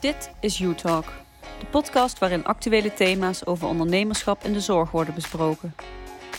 [0.00, 1.04] Dit is U-Talk,
[1.58, 5.74] de podcast waarin actuele thema's over ondernemerschap in de zorg worden besproken.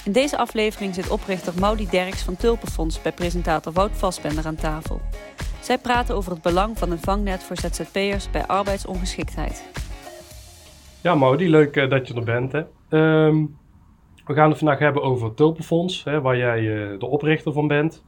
[0.06, 5.02] In deze aflevering zit oprichter Maudie Derks van Tulpenfonds bij presentator Wout Vastbender aan tafel.
[5.60, 9.70] Zij praten over het belang van een vangnet voor ZZP'ers bij arbeidsongeschiktheid.
[11.02, 12.52] Ja, Maudie, leuk eh, dat je er bent.
[12.52, 12.60] Hè.
[12.90, 13.46] Ehm,
[14.26, 18.04] we gaan het vandaag hebben over Tulpenfonds, hè, waar jij uh, de oprichter van bent.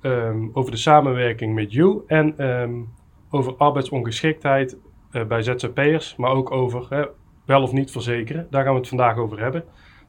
[0.00, 2.72] Ehm, over de samenwerking met You en ehm,
[3.30, 4.76] over arbeidsongeschiktheid
[5.12, 7.10] uh, bij ZZP'ers, maar ook over
[7.44, 8.46] wel of niet verzekeren.
[8.50, 9.64] Daar gaan we het vandaag over hebben.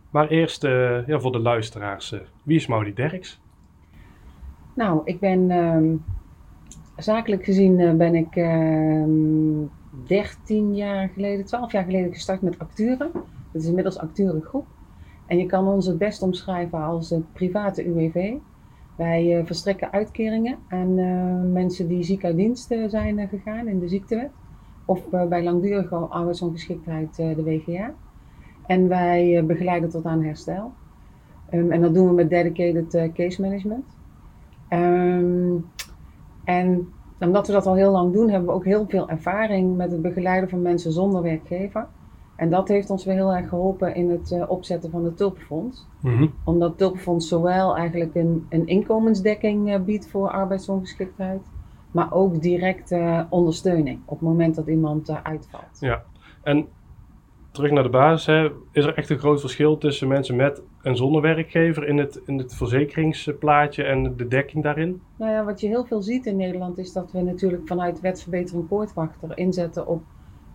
[0.09, 3.41] Maar eerst uh, ja, voor de luisteraars, wie is Maudie Derks?
[4.75, 6.03] Nou, ik ben
[6.97, 8.33] zakelijk gezien ben ik
[10.07, 13.11] 13 jaar geleden, 12 jaar geleden gestart met Acturen.
[13.51, 14.65] Dat is inmiddels Acturengroep.
[15.25, 18.33] En je kan ons het best omschrijven als het private UWV.
[18.95, 20.93] Wij verstrekken uitkeringen aan
[21.51, 24.31] mensen die ziek uit dienst zijn gegaan in de ziektewet.
[24.85, 27.93] Of bij langdurige arbeidsongeschiktheid de WGA.
[28.65, 30.71] En wij begeleiden tot aan herstel.
[31.54, 33.85] Um, en dat doen we met dedicated case management.
[34.70, 35.65] Um,
[36.43, 36.88] en
[37.20, 40.01] omdat we dat al heel lang doen, hebben we ook heel veel ervaring met het
[40.01, 41.88] begeleiden van mensen zonder werkgever.
[42.35, 45.88] En dat heeft ons weer heel erg geholpen in het uh, opzetten van het Tulpenfonds.
[46.01, 51.41] Mm Omdat het Tulpenfonds zowel eigenlijk een, een inkomensdekking uh, biedt voor arbeidsongeschiktheid,
[51.91, 55.77] maar ook directe ondersteuning op het moment dat iemand uitvalt.
[55.79, 56.03] Ja,
[56.43, 56.67] en
[57.51, 60.95] terug naar de basis, hè, is er echt een groot verschil tussen mensen met en
[60.95, 65.01] zonder werkgever in het, in het verzekeringsplaatje en de dekking daarin?
[65.16, 68.67] Nou ja, wat je heel veel ziet in Nederland is dat we natuurlijk vanuit wetverbetering
[68.67, 70.03] poortwachter inzetten op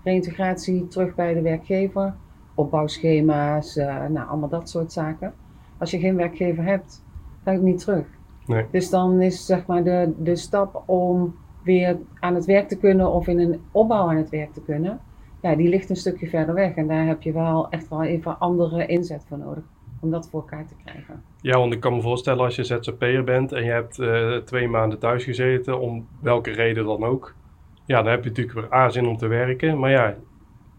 [0.05, 2.15] reintegratie terug bij de werkgever,
[2.55, 5.35] opbouwschema's, uh, nou allemaal dat soort zaken.
[5.79, 7.05] Als je geen werkgever hebt,
[7.45, 8.07] ga je niet terug.
[8.47, 8.65] Nee.
[8.71, 13.13] Dus dan is zeg maar de, de stap om weer aan het werk te kunnen
[13.13, 15.01] of in een opbouw aan het werk te kunnen,
[15.41, 16.75] ja, die ligt een stukje verder weg.
[16.75, 19.65] En daar heb je wel echt wel even andere inzet voor nodig
[20.01, 21.23] om dat voor elkaar te krijgen.
[21.41, 24.69] Ja, want ik kan me voorstellen als je ZZP'er bent en je hebt uh, twee
[24.69, 27.35] maanden thuis gezeten, om welke reden dan ook.
[27.85, 29.79] Ja, dan heb je natuurlijk weer aanzin om te werken.
[29.79, 30.17] Maar ja,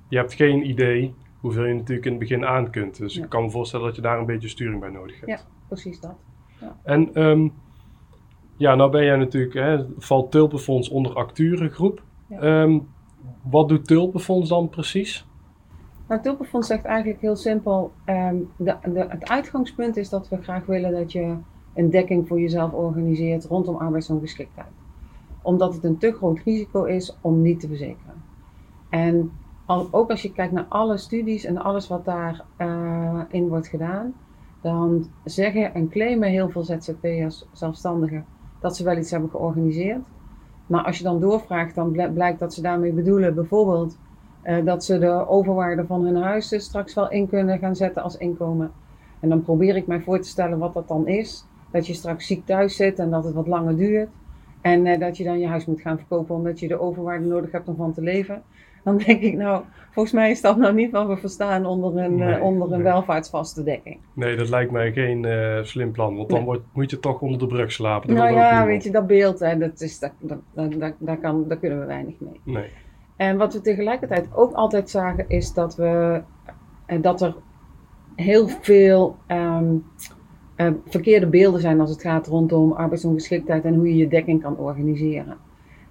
[0.08, 2.98] je hebt geen idee hoeveel je natuurlijk in het begin aan kunt.
[2.98, 5.32] Dus ik kan me voorstellen dat je daar een beetje sturing bij nodig hebt.
[5.32, 6.16] Ja, precies dat.
[6.60, 6.76] Ja.
[6.84, 7.54] En um,
[8.58, 12.04] ja, nou ben jij natuurlijk, hè, valt Tulpenfonds onder Acturengroep.
[12.42, 12.88] Um,
[13.42, 15.26] wat doet Tulpenfonds dan precies?
[16.08, 20.66] Nou, Tulpenfonds zegt eigenlijk heel simpel: um, de, de, het uitgangspunt is dat we graag
[20.66, 21.36] willen dat je
[21.74, 24.72] een dekking voor jezelf organiseert rondom arbeidsongeschiktheid.
[25.42, 28.24] Omdat het een te groot risico is om niet te verzekeren.
[28.90, 29.32] En
[29.66, 33.68] al, ook als je kijkt naar alle studies en alles wat daarin uh, in wordt
[33.68, 34.14] gedaan,
[34.68, 38.26] dan zeggen en claimen heel veel ZZP'ers, zelfstandigen,
[38.60, 40.02] dat ze wel iets hebben georganiseerd.
[40.68, 43.98] Maar als je dan doorvraagt, dan blijkt dat ze daarmee bedoelen bijvoorbeeld
[44.44, 48.18] uh, dat ze de overwaarde van hun huis straks wel in kunnen gaan zetten als
[48.18, 48.72] inkomen.
[49.20, 51.46] En dan probeer ik mij voor te stellen wat dat dan is.
[51.72, 54.10] Dat je straks ziek thuis zit en dat het wat langer duurt.
[54.62, 57.52] En uh, dat je dan je huis moet gaan verkopen omdat je de overwaarde nodig
[57.52, 58.42] hebt om van te leven.
[58.88, 62.16] Dan denk ik, nou, volgens mij is dat nou niet wat we verstaan onder een,
[62.16, 62.92] nee, uh, onder een nee.
[62.92, 63.98] welvaartsvaste dekking.
[64.14, 67.40] Nee, dat lijkt mij geen uh, slim plan, want dan wordt, moet je toch onder
[67.40, 68.08] de brug slapen.
[68.08, 71.46] Dat nou ja, weet je, dat beeld, hè, dat is, dat, dat, dat, daar, kan,
[71.48, 72.40] daar kunnen we weinig mee.
[72.44, 72.70] Nee.
[73.16, 76.22] En wat we tegelijkertijd ook altijd zagen, is dat, we,
[77.02, 77.36] dat er
[78.16, 79.86] heel veel um,
[80.58, 84.58] uh, verkeerde beelden zijn als het gaat rondom arbeidsongeschiktheid en hoe je je dekking kan
[84.58, 85.38] organiseren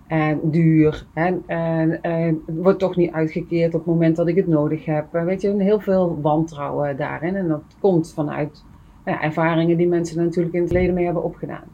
[0.06, 1.06] en duur.
[1.12, 5.12] En, en, wordt toch niet uitgekeerd op het moment dat ik het nodig heb.
[5.12, 7.36] Weet je, heel veel wantrouwen daarin.
[7.36, 8.64] En dat komt vanuit
[9.04, 11.64] ja, ervaringen die mensen natuurlijk in het verleden mee hebben opgedaan.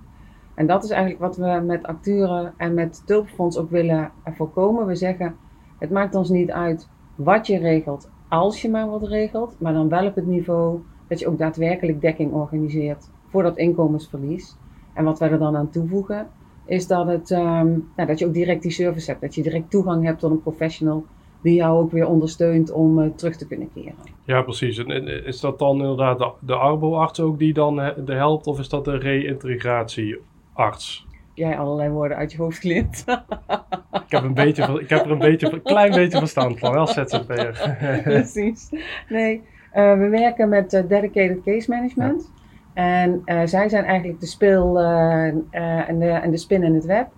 [0.54, 4.86] En dat is eigenlijk wat we met acteuren en met Tulpenfonds ook willen voorkomen.
[4.86, 5.34] We zeggen,
[5.78, 9.56] het maakt ons niet uit wat je regelt, als je maar wat regelt.
[9.58, 14.56] Maar dan wel op het niveau dat je ook daadwerkelijk dekking organiseert voor dat inkomensverlies.
[14.94, 16.26] En wat wij er dan aan toevoegen,
[16.66, 19.22] is dat, het, um, nou, dat je ook direct die service hebt.
[19.22, 21.04] Dat je direct toegang hebt tot een professional
[21.42, 23.94] die jou ook weer ondersteunt om uh, terug te kunnen keren.
[24.24, 24.78] Ja, precies.
[24.78, 28.68] En is dat dan inderdaad de, de arbo-arts ook die dan de helpt of is
[28.68, 31.06] dat de reïntegratiearts?
[31.34, 33.04] Jij allerlei woorden uit je hoofd leert.
[34.06, 36.86] ik, heb een beetje, ik heb er een, beetje, een klein beetje verstand van, wel
[36.86, 37.78] ZZP'er.
[38.04, 38.70] precies.
[39.08, 39.42] Nee,
[39.74, 42.30] uh, we werken met uh, dedicated case management.
[42.34, 42.41] Ja.
[42.72, 46.74] En uh, zij zijn eigenlijk de speel uh, uh, en, de, en de spin in
[46.74, 47.08] het web.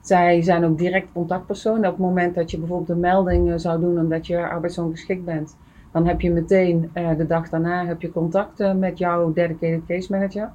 [0.00, 1.78] Zij zijn ook direct contactpersoon.
[1.78, 5.56] Op het moment dat je bijvoorbeeld een melding zou doen omdat je arbeidsongeschikt bent,
[5.92, 10.50] dan heb je meteen de dag daarna heb je contact met jouw dedicated case manager.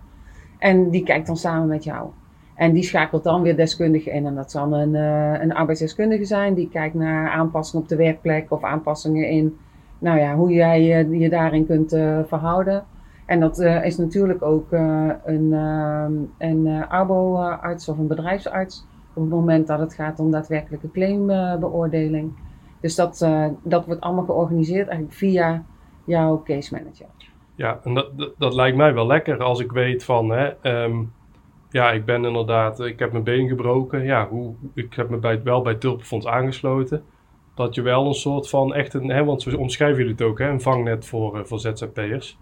[0.58, 2.10] En die kijkt dan samen met jou.
[2.56, 4.26] En die schakelt dan weer deskundigen in.
[4.26, 4.94] En dat zal een,
[5.42, 9.58] een arbeidsdeskundige zijn die kijkt naar aanpassingen op de werkplek of aanpassingen in
[10.00, 11.90] nou ja, hoe jij je, daarin kunt
[12.28, 12.84] verhouden.
[13.32, 15.52] En dat uh, is natuurlijk ook een,
[16.38, 22.32] een arbo-arts of een bedrijfsarts op het moment dat het gaat om daadwerkelijke claimbeoordeling.
[22.82, 23.28] Dus dat,
[23.64, 25.64] dat wordt allemaal georganiseerd eigenlijk via
[26.04, 27.06] jouw case manager.
[27.56, 31.12] Ja, en dat, dat, lijkt mij wel lekker als ik weet van, hè, um,
[31.70, 34.04] ja, ik ben inderdaad, ik heb mijn been gebroken.
[34.04, 37.04] Ja, hoe, ik heb me bij, wel bij Tulpenfonds aangesloten.
[37.56, 40.40] Dat je wel een soort van echt een, hè, want zo omschrijven jullie het ook,
[40.40, 42.38] hè, een vangnet voor, uh, voor ZZP'ers.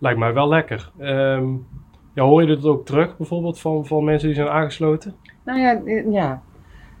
[0.00, 0.90] Lijkt mij wel lekker.
[0.98, 1.66] Um,
[2.12, 5.14] ja, hoor je dit ook terug bijvoorbeeld van, van mensen die zijn aangesloten?
[5.44, 5.80] Nou ja,
[6.10, 6.42] ja.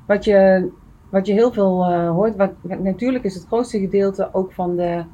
[0.06, 0.70] Wat, je,
[1.10, 5.04] wat je heel veel uh, hoort, wat, natuurlijk is het grootste gedeelte ook van de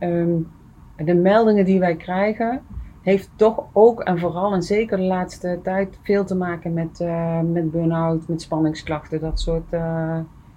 [0.00, 0.48] um,
[0.96, 2.62] de meldingen die wij krijgen,
[3.02, 7.40] heeft toch ook en vooral en zeker de laatste tijd veel te maken met, uh,
[7.40, 9.20] met burn-out, met spanningsklachten.
[9.20, 9.74] Dat soort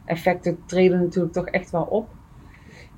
[0.06, 2.08] effecten treden natuurlijk toch echt wel op.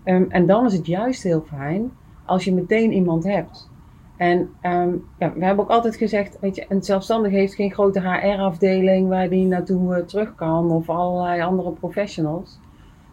[0.05, 1.91] Um, en dan is het juist heel fijn
[2.31, 3.69] als je meteen iemand hebt.
[4.17, 7.99] En um, ja, we hebben ook altijd gezegd, weet je, een zelfstandige heeft geen grote
[7.99, 12.59] HR-afdeling waar die naartoe uh, terug kan of allerlei andere professionals.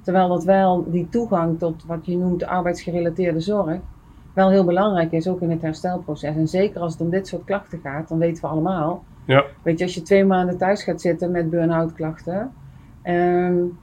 [0.02, 3.78] Terwijl dat wel die toegang tot wat je noemt arbeidsgerelateerde zorg,
[4.32, 6.36] wel heel belangrijk is, ook in het herstelproces.
[6.36, 9.04] En zeker als het om dit soort klachten gaat, dan weten we allemaal.
[9.24, 9.44] Ja.
[9.62, 12.52] Weet je, als je twee maanden thuis gaat zitten met burn-out klachten,
[13.04, 13.78] um,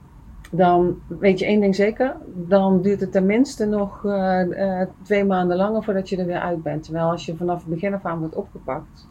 [0.50, 5.56] dan weet je één ding zeker, dan duurt het tenminste nog uh, uh, twee maanden
[5.56, 6.82] langer voordat je er weer uit bent.
[6.82, 9.08] Terwijl als je vanaf het begin af aan wordt opgepakt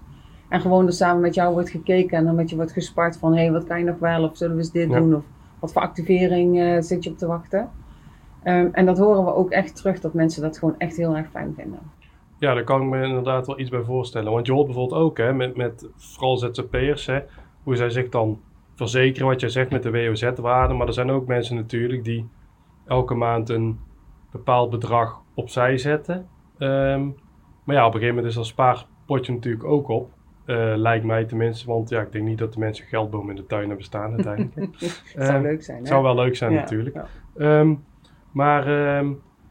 [0.50, 3.34] en gewoon er samen met jou wordt gekeken en dan met je wordt gespart van
[3.34, 5.24] hé, hey, wat kan je nog wel of zullen we eens dit doen of
[5.60, 7.70] wat voor activering uh, zit je op te wachten.
[8.44, 11.30] Um, en dat horen we ook echt terug, dat mensen dat gewoon echt heel erg
[11.30, 11.80] fijn vinden.
[12.40, 14.32] Ja, daar kan ik me inderdaad wel iets bij voorstellen.
[14.32, 17.20] Want je hoort bijvoorbeeld ook, hè, met, met vooral ZZP'ers, hè,
[17.64, 18.40] hoe zij zich dan
[18.76, 20.74] verzekeren, wat jij zegt met de WOZ-waarde.
[20.74, 22.28] Maar er zijn ook mensen natuurlijk die
[22.88, 23.80] elke maand een
[24.32, 26.28] bepaald bedrag opzij zetten.
[26.58, 27.16] Um,
[27.64, 30.14] maar ja, op een gegeven moment is dat spaarpotje natuurlijk ook op.
[30.46, 33.46] Uh, lijkt mij tenminste, want ja, ik denk niet dat de mensen geldbomen in de
[33.48, 34.56] tuin hebben staan uiteindelijk.
[34.80, 35.78] Het zou uh, leuk zijn.
[35.78, 36.96] Het zou wel leuk zijn ja, natuurlijk.
[37.36, 37.60] Ja.
[37.60, 37.84] Um,
[38.32, 38.68] maar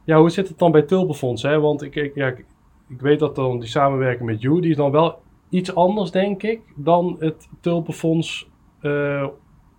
[0.05, 1.43] ja, hoe zit het dan bij Tulpenfonds?
[1.43, 1.61] Hè?
[1.61, 2.44] Want ik, ik, ja, ik,
[2.88, 5.19] ik weet dat dan die samenwerking met You, die is dan wel
[5.49, 8.50] iets anders, denk ik, dan het Tulpenfonds
[8.85, 9.27] uh,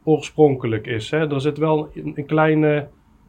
[0.04, 1.12] oorspronkelijk is.
[1.12, 1.32] Hè?
[1.32, 2.88] Er zit wel een, kleine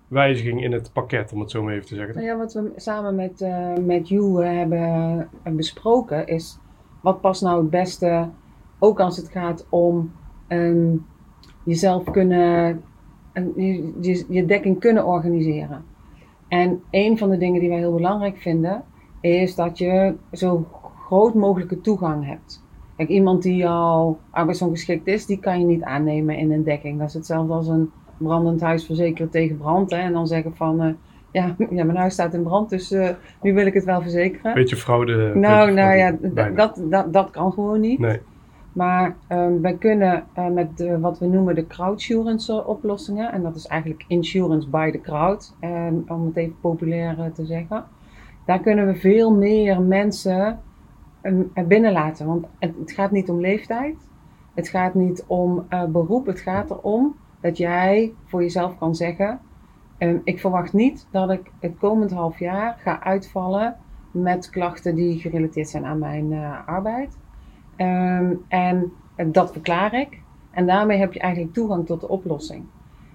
[0.08, 2.14] wijziging in het pakket, om het zo maar even te zeggen.
[2.14, 6.58] Nou ja, wat we samen met, uh, met You hebben besproken is,
[7.00, 8.28] wat past nou het beste,
[8.78, 10.12] ook als het gaat om
[10.48, 11.06] um,
[11.64, 12.82] jezelf kunnen
[13.56, 15.84] je, je, je dekking kunnen organiseren.
[16.48, 18.84] En een van de dingen die wij heel belangrijk vinden,
[19.20, 20.66] is dat je zo
[21.06, 22.64] groot mogelijke toegang hebt.
[22.96, 26.98] Kijk, iemand die al arbeidsongeschikt is, die kan je niet aannemen in een dekking.
[26.98, 29.90] Dat is hetzelfde als een brandend huis verzekeren tegen brand.
[29.90, 29.96] Hè?
[29.96, 30.92] En dan zeggen van, uh,
[31.30, 33.08] ja, ja, mijn huis staat in brand, dus uh,
[33.42, 34.54] nu wil ik het wel verzekeren.
[34.54, 35.34] Beetje fraude.
[35.34, 36.16] Nou, nou ja,
[36.54, 37.98] dat, dat, dat kan gewoon niet.
[37.98, 38.20] Nee.
[38.72, 43.56] Maar um, wij kunnen uh, met de, wat we noemen de crowdsurance oplossingen, en dat
[43.56, 47.84] is eigenlijk insurance by the crowd, um, om het even populair te zeggen.
[48.46, 50.60] Daar kunnen we veel meer mensen
[51.66, 52.26] binnenlaten.
[52.26, 53.96] Want het, gaat niet om leeftijd,
[54.54, 59.40] het gaat niet om uh, beroep, het gaat erom dat jij voor jezelf kan zeggen:
[60.24, 63.76] Ik verwacht niet dat ik het komend half jaar ga uitvallen
[64.10, 66.32] met klachten die gerelateerd zijn aan mijn
[66.66, 67.16] arbeid.
[67.76, 68.44] Um,
[69.16, 70.20] en dat verklaar ik.
[70.50, 72.64] En daarmee heb je eigenlijk toegang tot de oplossing.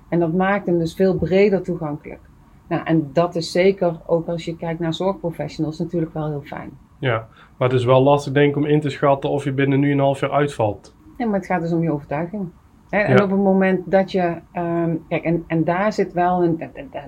[0.09, 2.19] En dat maakt hem dus veel breder toegankelijk.
[2.67, 6.71] Nou, en dat is zeker, ook als je kijkt naar zorgprofessionals, natuurlijk wel heel fijn.
[7.01, 7.27] Ja,
[7.57, 9.91] maar het is wel lastig denk ik om in te schatten of je binnen nu
[9.91, 10.95] een half jaar uitvalt.
[11.17, 12.49] Ja, maar het gaat dus om je overtuiging.
[12.89, 13.23] En ja.
[13.23, 16.61] op het moment dat je, um, kijk, en, en daar zit wel, een,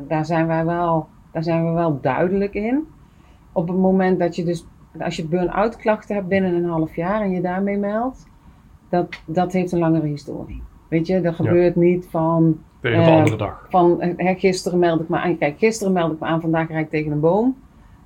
[0.08, 2.88] daar zijn wij wel, daar zijn we wel duidelijk in.
[3.52, 4.66] Op het moment dat je dus
[5.00, 8.28] als je burn-out klachten hebt binnen een half jaar en je daarmee meldt,
[8.90, 10.64] dat, dat heeft een langere historie.
[10.88, 12.60] Weet je, dat gebeurt niet van.
[12.82, 13.66] Tegen de uh, andere dag.
[13.70, 15.38] Van hè, gisteren meld ik me aan.
[15.38, 17.56] Kijk, gisteren meld ik me aan, vandaag rijd ik tegen een boom.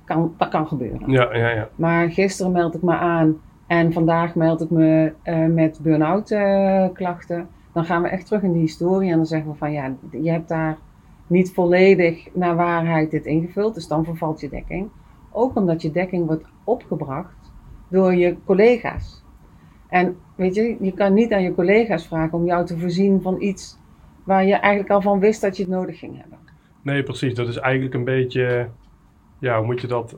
[0.08, 1.10] Kan, dat kan gebeuren.
[1.10, 1.68] Ja, ja, ja.
[1.74, 6.86] Maar gisteren meld ik me aan en vandaag meld ik me uh, met burn-out uh,
[6.92, 7.48] klachten.
[7.72, 10.30] Dan gaan we echt terug in die historie en dan zeggen we van ja, je
[10.30, 10.78] hebt daar
[11.26, 14.88] niet volledig naar waarheid dit ingevuld, dus dan vervalt je dekking.
[15.32, 17.52] Ook omdat je dekking wordt opgebracht
[17.88, 19.24] door je collega's.
[19.88, 23.40] En weet je, je kan niet aan je collega's vragen om jou te voorzien van
[23.40, 23.78] iets
[24.24, 26.38] waar je eigenlijk al van wist dat je het nodig ging hebben.
[26.82, 27.34] Nee, precies.
[27.34, 28.68] Dat is eigenlijk een beetje,
[29.40, 30.16] ja, hoe moet je dat,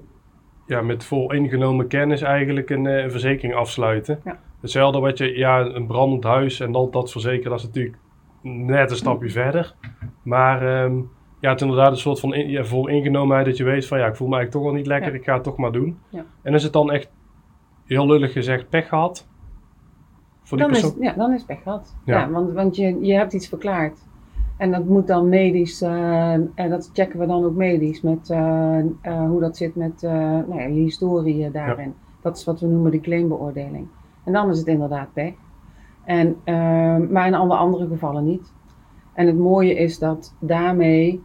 [0.66, 4.20] ja, met vol ingenomen kennis eigenlijk een, uh, verzekering afsluiten.
[4.24, 4.38] Ja.
[4.60, 7.96] hetzelfde wat je, ja, een brandend huis en dan dat verzekeren, dat is natuurlijk
[8.42, 9.74] net een stapje verder.
[10.22, 10.96] Maar ehm,
[11.40, 13.98] ja, het is inderdaad een soort van in, ja, vol ingenomenheid dat je weet van
[13.98, 15.18] ja, ik voel me eigenlijk toch wel niet lekker, Ja.
[15.18, 15.98] ik ga het toch maar doen.
[16.08, 16.24] Ja.
[16.42, 17.10] En is het dan echt,
[17.86, 19.28] heel lullig gezegd, pech gehad?
[20.42, 21.96] Voor die Dan is, ja, dan is het pech gehad.
[22.04, 22.18] Ja.
[22.18, 22.30] Ja.
[22.30, 24.08] want want je, je hebt iets verklaard.
[24.60, 28.78] En dat moet dan medisch, eh, en dat checken we dan ook medisch, met eh,
[28.78, 31.94] eh, hoe dat zit met nou ja, je historie daarin.
[32.22, 33.86] Dat is wat we noemen de claimbeoordeling.
[34.24, 35.34] En dan is het inderdaad pech.
[36.04, 38.52] En, eh, maar in alle andere gevallen niet.
[39.12, 41.22] En het mooie is dat daarmee,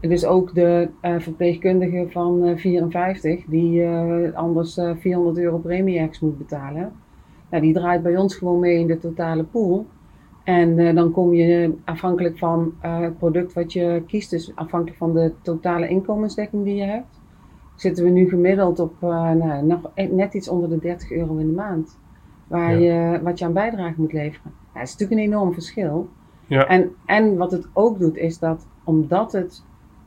[0.00, 3.88] dus ook de verpleegkundige van eh, 54, die
[4.34, 6.92] anders eh, 400 euro premie-ex moet betalen,
[7.50, 9.86] nou, die draait bij ons gewoon mee in de totale pool.
[10.44, 14.98] En eh, dan kom je afhankelijk van eh, het product wat je kiest, dus afhankelijk
[14.98, 17.20] van de totale inkomensdekking die je hebt,
[17.76, 21.36] zitten we nu gemiddeld op eh, nou, nog e- net iets onder de 30 euro
[21.36, 21.98] in de maand.
[22.46, 24.52] Waar je, wat je aan bijdrage moet leveren.
[24.74, 26.08] Ja, dat is natuurlijk een enorm verschil.
[26.46, 26.66] Ja.
[26.66, 29.64] En, en wat het ook doet, is dat omdat het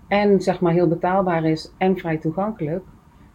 [0.07, 2.83] en zeg maar heel betaalbaar is en vrij toegankelijk,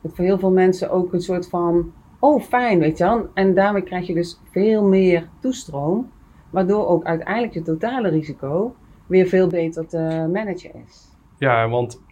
[0.01, 3.29] het voor heel veel mensen ook een soort van, oh fijn, weet je wel.
[3.35, 6.11] En daarmee krijg je dus veel meer toestroom,
[6.51, 8.75] waardoor ook uiteindelijk je totale risico
[9.07, 11.17] weer veel beter te managen is.
[11.39, 12.03] Ja, want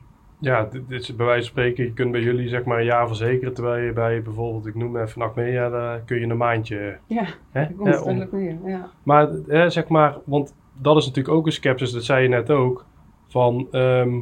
[0.41, 2.85] ja, dit, dit is bij wijze van spreken, je kunt bij jullie zeg maar een
[2.85, 6.99] jaar verzekeren, terwijl je bij bijvoorbeeld, ik noem even Achmea, daar kun je een maandje.
[7.07, 8.29] Ja, Hè, komt hè, om-.
[8.65, 8.91] Ja.
[9.03, 12.51] Maar hè, zeg maar, want dat is natuurlijk ook een sceptisch, dat zei je net
[12.51, 12.85] ook,
[13.29, 14.21] van ehm,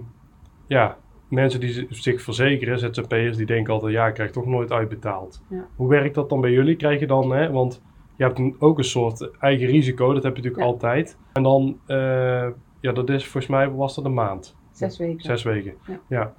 [0.67, 0.97] ja,
[1.29, 5.43] mensen die zi- zich verzekeren, ZZP'ers, die denken altijd, ja, ik krijg toch nooit uitbetaald.
[5.49, 5.67] Ja.
[5.77, 6.77] Hoe werkt dat dan bij jullie?
[6.77, 7.83] Krijg je dan, hè, want
[8.17, 10.73] je hebt een- ook een soort eigen risico, dat heb je natuurlijk Ja.
[10.73, 11.19] altijd.
[11.33, 12.47] En dan, eh,
[12.81, 14.57] ja, dat is volgens mij, was dat een maand.
[14.73, 15.21] Zes weken.
[15.25, 15.75] Zes weken.
[15.87, 15.99] Ja.
[16.09, 16.33] Ja.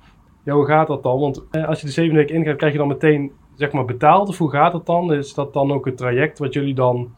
[0.44, 0.53] ja.
[0.53, 1.20] hoe gaat dat dan?
[1.20, 4.29] Want eh, als je de zeven weken ingaat, krijg je dan meteen zeg maar betaald?
[4.29, 5.13] Of hoe gaat het dan?
[5.13, 7.10] Is dat dan ook het traject wat jullie dan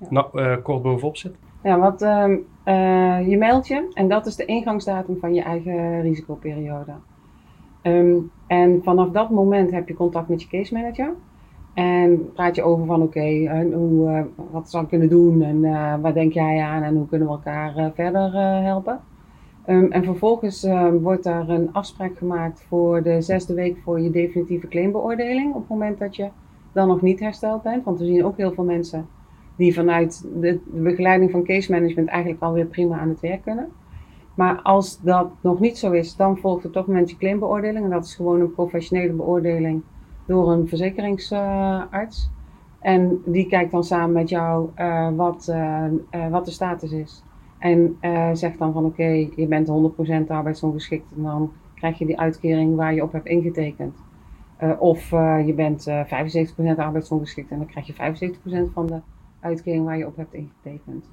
[0.00, 0.06] Ja.
[0.10, 1.34] nou, eh, kort bovenop zit?
[1.62, 6.00] Ja, wat ehm, eh, je meldt je en dat is de ingangsdatum van je eigen
[6.02, 6.92] risicoperiode.
[7.82, 11.14] Ehm, en vanaf dat moment heb je contact met je case manager.
[11.76, 15.64] En praat je over van oké, eh, hoe, eh, wat zou ik kunnen doen en
[15.64, 19.00] eh, waar denk jij aan en hoe kunnen we elkaar verder helpen.
[19.66, 24.10] Ehm, en vervolgens eh, wordt er een afspraak gemaakt voor de zesde week voor je
[24.10, 25.54] definitieve claimbeoordeling.
[25.54, 26.28] Op het moment dat je
[26.72, 27.84] dan nog niet hersteld bent.
[27.84, 29.06] Want we zien ook heel veel mensen
[29.56, 33.68] die vanuit de, de begeleiding van case management eigenlijk alweer prima aan het werk kunnen.
[34.34, 37.84] Maar als dat nog niet zo is, dan volgt op dat moment je claimbeoordeling.
[37.84, 39.82] En dat is gewoon een professionele beoordeling
[40.26, 42.30] door een verzekeringsarts.
[42.80, 47.22] en die kijkt dan samen met jou eh, wat, eh, eh, wat de status is.
[47.58, 47.96] En
[48.32, 52.94] zegt dan van oké, je bent 100% arbeidsongeschikt en dan krijg je die uitkering waar
[52.94, 53.94] je op hebt ingetekend.
[54.78, 55.10] Of
[55.46, 59.00] je bent eh 75% arbeidsongeschikt en dan krijg je 75% van de
[59.40, 61.08] uitkering waar je op hebt ingetekend.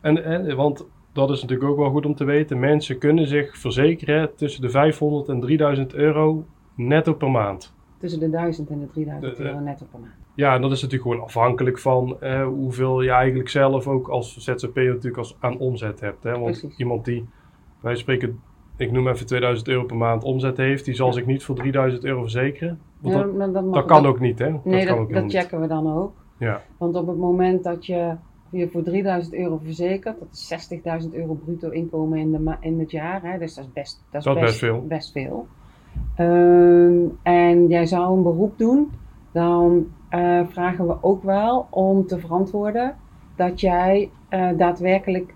[0.00, 2.58] En, en, want dat is natuurlijk ook wel goed om te weten.
[2.58, 6.44] Mensen kunnen zich verzekeren tussen de 500 en 3000 euro
[6.74, 7.75] netto per maand.
[7.98, 10.12] Tussen de 1000 en de 3000 De- de- euro netto per maand.
[10.34, 14.36] Ja, en dat is natuurlijk gewoon afhankelijk van eh, hoeveel je eigenlijk zelf ook als
[14.36, 16.22] ZZP'er natuurlijk als, aan omzet hebt.
[16.24, 16.30] Hè?
[16.30, 16.76] Want Precies.
[16.76, 17.26] iemand die,
[17.80, 18.40] wij spreken,
[18.76, 21.12] ik noem even 2000 euro per maand omzet heeft, die zal Ja.
[21.12, 22.78] zich niet voor 3000 euro verzekeren.
[23.00, 24.54] Want Ja, dat, maar dat, mag- dat kan ook niet, hè?
[24.64, 25.32] Nee, dat kan ook dat, niet.
[25.32, 26.12] checken we dan ook.
[26.38, 28.14] Ja, Want op het moment dat je
[28.50, 30.68] je voor 3000 euro verzekert, dat is
[31.08, 33.22] 60.000 euro bruto inkomen in, de ma- in het jaar.
[33.22, 33.38] Hè?
[33.38, 34.86] Dus dat is best, dat is Dat is best, best veel.
[34.86, 35.46] best veel.
[36.14, 38.92] Ehm, en jij zou een beroep doen,
[39.32, 42.96] dan eh, vragen we ook wel om te verantwoorden
[43.36, 45.34] dat jij eh, daadwerkelijk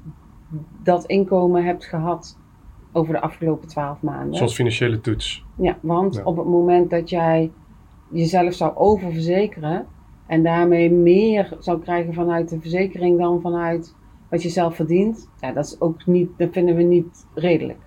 [0.82, 2.38] dat inkomen hebt gehad
[2.92, 4.34] over de afgelopen 12 maanden.
[4.34, 5.44] zoals financiële toets.
[5.54, 6.22] Ja, want Ja.
[6.24, 7.50] op het moment dat jij
[8.08, 9.86] jezelf zou oververzekeren
[10.26, 13.94] en daarmee meer zou krijgen vanuit de verzekering dan vanuit
[14.28, 17.78] wat je zelf verdient, ja, dat is ook niet, dat vinden we niet redelijk.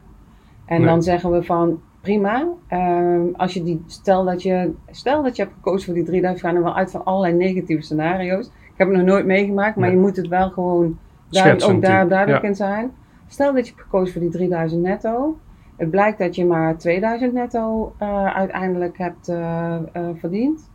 [0.65, 0.87] En Nee.
[0.89, 5.41] dan zeggen we van prima, ehm, als je die, stel dat je, stel dat je
[5.41, 8.45] hebt gekozen voor die 3000, we gaan er wel uit van allerlei negatieve scenario's.
[8.45, 10.97] Ik heb het nog nooit meegemaakt, maar je moet het wel gewoon
[11.29, 12.49] daar, ook daar duidelijk ja.
[12.49, 12.91] in zijn.
[13.27, 15.37] Stel dat je hebt gekozen voor die 3000 netto.
[15.75, 20.71] Het blijkt dat je maar 2000 netto eh, uiteindelijk hebt eh, eh, verdiend.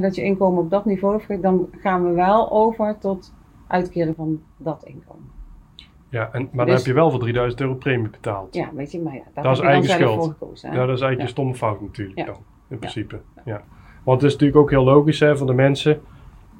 [0.00, 1.42] Dat je inkomen op dat niveau heeft.
[1.42, 3.32] Dan gaan we wel over tot
[3.66, 5.27] uitkeren van dat inkomen.
[6.10, 8.54] Ja, en, maar dan Dus- heb je wel voor 3000 euro premie betaald.
[8.54, 10.24] Ja, weet je, maar ja, daar Dat is eigen schuld.
[10.26, 10.68] gekozen.
[10.72, 11.22] Ja, dat is eigenlijk Ja.
[11.24, 12.24] een stomme fout natuurlijk Ja.
[12.24, 12.36] dan,
[12.68, 13.18] in principe.
[13.44, 13.60] Ja.
[14.04, 16.00] Want het is natuurlijk ook heel logisch hè, voor de mensen.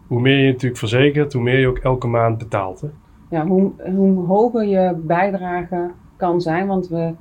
[0.06, 2.80] Hoe meer je natuurlijk verzekert, hoe meer je ook elke maand betaalt.
[2.80, 2.88] Hè?
[3.30, 7.12] Ja, hoe, hoe hoger je bijdrage kan zijn, want we,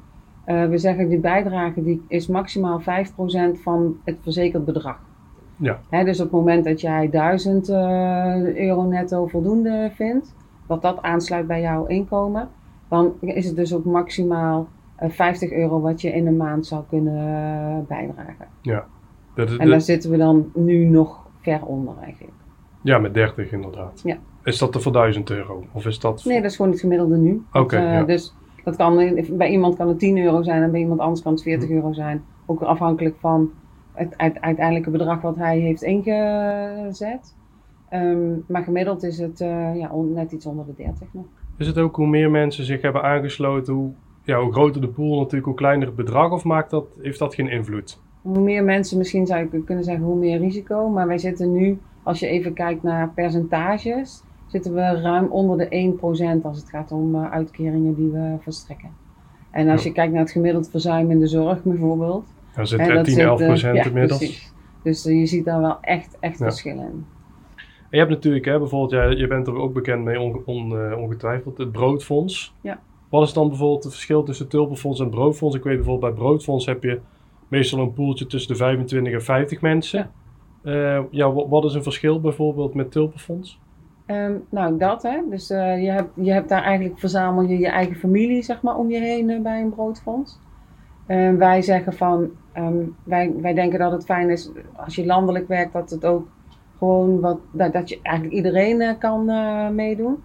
[0.45, 4.99] eh, we zeggen die bijdrage die is maximaal 5% van het verzekerd bedrag.
[5.55, 5.79] Ja.
[5.89, 10.35] Hè, dus op het moment dat jij 1000 eh, euro netto voldoende vindt,
[10.67, 12.49] dat dat aansluit bij jouw inkomen,
[12.87, 16.83] dan is het dus ook maximaal eh, 50 euro wat je in een maand zou
[16.89, 18.47] kunnen eh, bijdragen.
[19.35, 22.33] Dat is- En daar dat- zitten we dan nu nog ver onder eigenlijk.
[22.81, 24.01] ja, met 30 inderdaad.
[24.03, 24.17] Ja.
[24.43, 25.63] Is dat er voor 1000 euro?
[25.71, 26.25] Of is dat...
[26.25, 27.43] Nee, dat is gewoon het gemiddelde nu.
[27.53, 28.03] Oké, Dat, eh, ja.
[28.03, 28.33] Dus
[28.63, 28.95] dat kan,
[29.31, 31.47] bij iemand kan het 10 euro zijn en bij iemand anders kan het Hm.
[31.49, 32.23] 40 euro zijn.
[32.45, 33.51] Ook afhankelijk van
[33.93, 37.35] het uit- uiteindelijke bedrag wat hij heeft ingezet.
[37.89, 41.25] Ehm, maar gemiddeld is het eh, ja, on- net iets onder de 30 nog.
[41.57, 43.91] Is het ook hoe meer mensen zich hebben aangesloten, hoe,
[44.23, 46.31] ja, hoe groter de pool natuurlijk, hoe kleiner het bedrag?
[46.31, 47.99] Of maakt dat, heeft dat geen invloed?
[48.21, 50.89] Hoe meer mensen, misschien zou je kunnen zeggen, hoe meer risico.
[50.89, 55.67] Maar wij zitten nu, als je even kijkt naar percentages, zitten we ruim onder de
[56.39, 58.89] 1% als het gaat om eh, uitkeringen die we verstrekken.
[59.51, 59.87] En als Ja.
[59.89, 62.25] je kijkt naar het gemiddeld verzuim in de zorg bijvoorbeeld,
[62.55, 64.17] Dan zit er dat 10, zit, 11 eh, procent ja, inmiddels.
[64.19, 64.53] precies.
[64.83, 67.05] Dus eh, je ziet daar wel echt, echt verschillen in.
[67.89, 70.97] Je hebt natuurlijk, hè, bijvoorbeeld, jij, je bent er ook bekend mee, on, on- eh,
[70.97, 72.53] ongetwijfeld, het broodfonds.
[72.61, 72.79] Ja.
[73.09, 75.55] Wat is dan bijvoorbeeld het verschil tussen het tulpenfonds en het broodfonds?
[75.55, 76.99] Ik weet bijvoorbeeld bij broodfonds heb je
[77.47, 80.11] meestal een poeltje tussen de 25 en 50 mensen.
[80.63, 83.59] Ja, ja wa- wat is een verschil bijvoorbeeld met tulpenfonds?
[84.05, 85.19] Ehm, nou, dat hè.
[85.29, 88.75] Dus eh, je, hebt, je hebt daar eigenlijk verzamel je je eigen familie zeg maar
[88.77, 90.39] om je heen eh, bij een broodfonds.
[91.07, 95.47] Ehm, wij zeggen van, ehm, wij, wij denken dat het fijn is als je landelijk
[95.47, 96.27] werkt, dat het ook
[96.77, 100.17] gewoon wat, dat, dat je eigenlijk iedereen eh, kan eh, meedoen.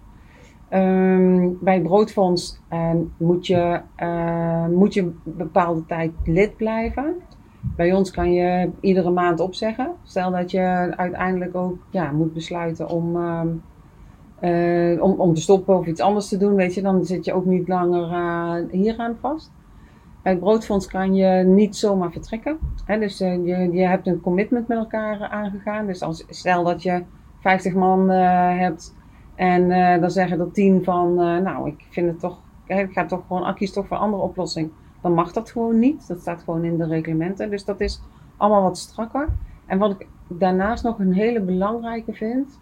[0.73, 7.15] Ehm, bij het broodfonds ehm, moet, je, eh, moet je een bepaalde tijd lid blijven.
[7.75, 9.91] Bij ons kan je iedere maand opzeggen.
[10.03, 13.47] Stel dat je uiteindelijk ook ja, moet besluiten om, ehm,
[14.39, 17.33] eh, om, om te stoppen of iets anders te doen, weet je, dan zit je
[17.33, 19.51] ook niet langer hieraan vast.
[20.23, 22.57] Bij het broodfonds kan je niet zomaar vertrekken.
[22.85, 25.85] Hè, dus eh, je, je hebt een commitment met elkaar aangegaan.
[25.85, 27.03] Dus als, stel dat je
[27.39, 28.95] 50 man eh, hebt
[29.35, 33.23] en eh, dan zeggen er 10 van, nou, ik vind het toch, ik ga toch
[33.27, 34.71] gewoon, ik kies toch voor een andere oplossing.
[35.01, 36.07] Dan mag dat gewoon niet.
[36.07, 37.49] Dat staat gewoon in de reglementen.
[37.49, 38.01] Dus dat is
[38.37, 39.29] allemaal wat strakker.
[39.65, 42.59] En wat ik daarnaast nog een hele belangrijke vind,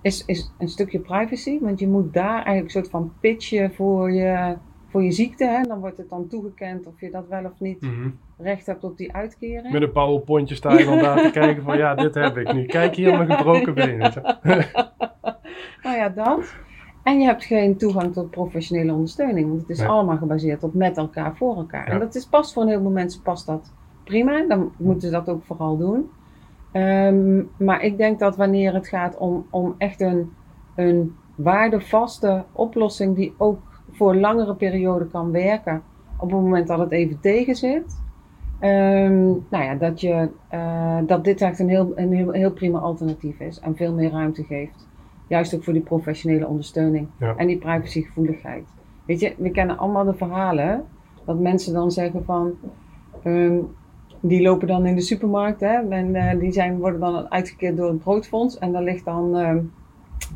[0.00, 1.58] is, is een stukje privacy.
[1.60, 4.56] Want je moet daar eigenlijk een soort van pitchen voor je,
[4.88, 5.44] voor je ziekte.
[5.44, 5.62] Hè?
[5.62, 7.86] Dan wordt het dan toegekend of je dat wel of niet
[8.38, 9.72] recht hebt op die uitkering.
[9.72, 12.66] Met een powerpointje sta je dan daar te kijken van ja, dit heb ik nu.
[12.66, 14.12] Kijk hier mijn gebroken benen.
[15.82, 16.54] Nou ja, dat.
[17.02, 19.48] En je hebt geen toegang tot professionele ondersteuning.
[19.48, 19.88] Want het is Nee.
[19.88, 21.86] allemaal gebaseerd op met elkaar, voor elkaar.
[21.86, 21.92] Ja.
[21.92, 23.72] En dat is past voor een heleboel mensen past dat
[24.04, 24.44] prima.
[24.48, 26.10] Dan moeten ze dat ook vooral doen.
[26.72, 30.32] Ehm, maar ik denk dat wanneer het gaat om, om echt een,
[30.74, 33.58] een waardevaste oplossing die ook
[33.96, 35.82] voor een langere periode kan werken.
[36.18, 38.04] Op het moment dat het even tegen zit.
[38.60, 42.78] ehm, nou ja, dat, je, eh, dat dit echt een heel, een heel, heel prima
[42.78, 43.60] alternatief is.
[43.60, 44.86] En veel meer ruimte geeft.
[45.28, 47.08] Juist ook voor die professionele ondersteuning.
[47.18, 47.34] Ja.
[47.36, 48.64] En die privacygevoeligheid.
[49.06, 50.84] Weet je, we kennen allemaal de verhalen.
[51.24, 52.52] Dat mensen dan zeggen van...
[53.22, 53.58] ehm,
[54.20, 55.60] die lopen dan in de supermarkt.
[55.60, 58.58] Hè, en eh, die zijn, worden dan uitgekeerd door het broodfonds.
[58.58, 59.58] En daar ligt dan ehm,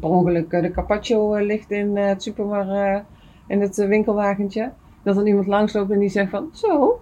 [0.00, 3.06] per ongeluk eh, de carpaccio ligt in het supermarkt.
[3.50, 4.72] In het eh, winkelwagentje.
[5.02, 6.48] Dat dan iemand langsloopt en die zegt van...
[6.52, 7.00] Zo,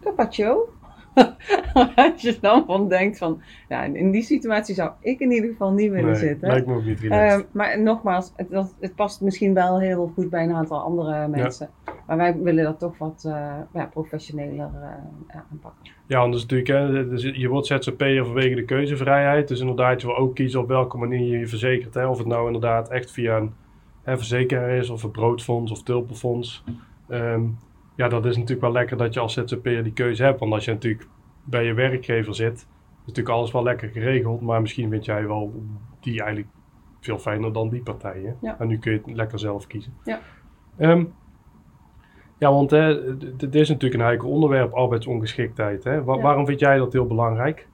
[0.00, 0.68] carpaccio?
[1.96, 3.40] Als je dan van denkt van...
[3.68, 6.48] Ja, in die situatie zou ik in ieder geval niet willen Nee, zitten.
[6.48, 7.40] lijkt me ook niet relaxed.
[7.40, 11.28] Ehm, maar nogmaals, het, dat, het past misschien wel heel goed bij een aantal andere
[11.28, 11.68] mensen.
[12.06, 15.92] Maar wij willen dat toch wat eh, ja, professioneler eh, aanpakken.
[16.06, 19.48] Ja, anders natuurlijk, hè, je wordt ZZP'er vanwege de keuzevrijheid.
[19.48, 21.94] Dus inderdaad, je wil ook kiezen op welke manier je je verzekert.
[21.94, 22.06] Hè.
[22.06, 23.52] Of het nou inderdaad echt via een
[24.02, 26.64] hè, verzekeraar is, of een broodfonds of tulpenfonds.
[27.08, 27.42] Ehm,
[27.94, 30.40] ja, dat is natuurlijk wel lekker dat je als ZZP'er die keuze hebt.
[30.40, 31.08] Want als je natuurlijk
[31.44, 34.40] bij je werkgever zit, is natuurlijk alles wel lekker geregeld.
[34.40, 35.62] Maar misschien vind jij wel
[36.00, 36.52] die eigenlijk
[37.00, 38.36] veel fijner dan die partijen.
[38.40, 38.58] Ja.
[38.58, 39.92] En nu kun je het lekker zelf kiezen.
[40.04, 40.20] Ja.
[40.76, 41.04] Ehm,
[42.38, 45.84] ja, want hè, dit is natuurlijk een heikel onderwerp, arbeidsongeschiktheid.
[45.84, 46.04] Hè?
[46.04, 46.22] Wa- Ja.
[46.22, 47.68] Waarom vind jij dat heel belangrijk?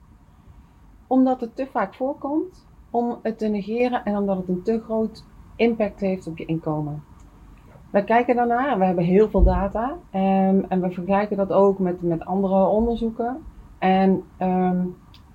[1.07, 5.25] Omdat het te vaak voorkomt om het te negeren en omdat het een te groot
[5.57, 7.03] impact heeft op je inkomen.
[7.91, 12.01] We kijken daarnaar, we hebben heel veel data ehm, en we vergelijken dat ook met,
[12.01, 13.43] met andere onderzoeken.
[13.79, 14.85] En ehm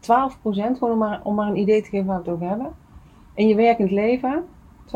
[0.02, 0.04] 12%,
[0.42, 2.72] gewoon om maar, om maar een idee te geven waar we het over hebben.
[3.34, 4.44] In je werkend leven,
[4.86, 4.90] 12%,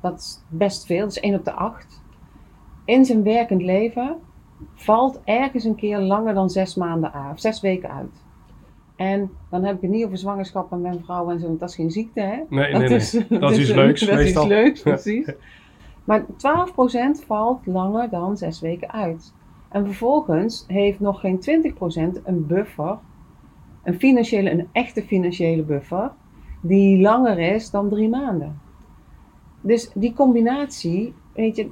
[0.00, 2.02] dat is best veel, dat is 1 op de 8.
[2.84, 4.16] In zijn werkend leven
[4.74, 8.24] valt ergens een keer langer dan 6 maanden of 6 weken uit.
[9.00, 11.68] En dan heb ik het niet over zwangerschap en mijn vrouw en zo, want dat
[11.68, 12.36] is geen ziekte, hè?
[12.48, 12.88] Nee, nee, nee.
[13.38, 14.90] Dat is iets leuks Dat is iets leuks, Ja.
[14.90, 15.32] precies.
[16.04, 19.34] Maar 12% valt langer dan 6 weken uit.
[19.68, 21.40] En vervolgens heeft nog geen
[22.18, 22.98] 20% een buffer
[23.82, 26.12] een financiële, een echte financiële buffer,
[26.60, 28.60] die langer is dan drie maanden.
[29.60, 31.70] Dus die combinatie, weet je,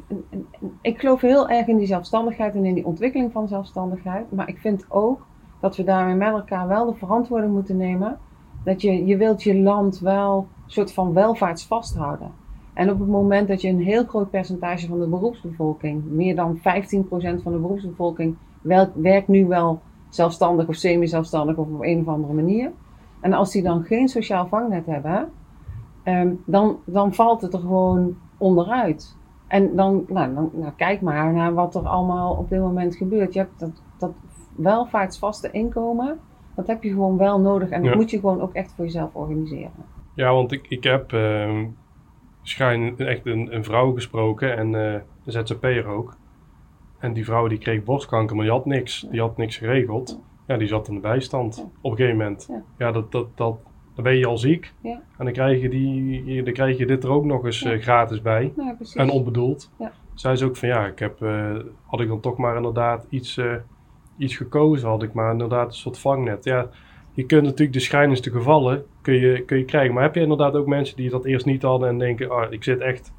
[0.80, 4.32] ik geloof heel erg in die zelfstandigheid en in die ontwikkeling van zelfstandigheid.
[4.32, 5.26] Maar ik vind ook
[5.60, 8.18] dat we daarmee met elkaar wel de verantwoording moeten nemen.
[8.64, 12.30] Dat je, je wilt je land wel een soort van welvaarts vasthouden.
[12.74, 16.58] En op het moment dat je een heel groot percentage van de beroepsbevolking, meer dan
[16.58, 16.60] 15%
[17.42, 18.36] van de beroepsbevolking,
[18.94, 22.70] werkt nu wel zelfstandig of semi-zelfstandig of op een of andere manier.
[23.20, 25.28] En als die dan geen sociaal vangnet hebben,
[26.08, 29.16] Ehm, dan, dan valt het er gewoon onderuit.
[29.46, 33.32] En dan, nou, nou, kijk maar naar wat er allemaal op dit moment gebeurt.
[33.32, 34.12] Je hebt dat, dat
[34.58, 36.18] welvaartsvaste inkomen,
[36.54, 37.68] dat heb je gewoon wel nodig.
[37.68, 39.72] En dat moet je gewoon ook echt voor jezelf organiseren.
[40.14, 41.64] Ja, want ik, ik heb uh,
[42.42, 46.16] schijn echt een, een vrouw gesproken en uh, een ZZP'er ook.
[46.98, 49.06] En die vrouw die kreeg borstkanker, maar die had niks.
[49.10, 50.20] Die had niks geregeld.
[50.46, 52.46] Ja, die zat in de bijstand op een gegeven moment.
[52.48, 53.58] Ja, ja dat, dat, dat,
[53.94, 54.72] dan ben je al ziek.
[54.80, 55.02] Ja.
[55.18, 58.22] En dan krijg, je die, dan krijg je dit er ook nog eens eh, gratis
[58.22, 58.52] bij.
[58.56, 59.70] Ja, en onbedoeld.
[59.78, 59.92] Ja.
[60.14, 63.36] Zij is ook van ja, ik heb, uh, had ik dan toch maar inderdaad iets,
[63.36, 63.54] uh,
[64.18, 64.88] iets gekozen.
[64.88, 66.44] Had ik maar inderdaad een soort vangnet.
[66.44, 66.68] Ja,
[67.12, 69.94] je kunt natuurlijk de schrijnendste gevallen kun je, kun je krijgen.
[69.94, 72.64] Maar heb je inderdaad ook mensen die dat eerst niet hadden en denken, oh, ik
[72.64, 73.12] zit echt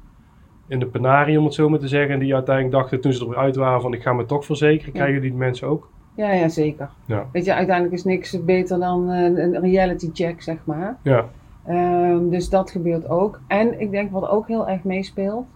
[0.66, 2.14] in de penarie om het zo maar te zeggen.
[2.14, 4.92] En die uiteindelijk dachten toen ze eruit waren van ik ga me toch verzekeren.
[4.92, 5.90] Krijgen die mensen ook?
[6.14, 6.90] Ja, ja zeker.
[7.06, 7.26] Ja.
[7.32, 10.98] Weet je, uiteindelijk is niks beter dan een reality check, zeg maar.
[11.02, 11.28] Ja.
[11.68, 13.40] Um, dus dat gebeurt ook.
[13.46, 15.46] En ik denk wat ook heel erg meespeelt,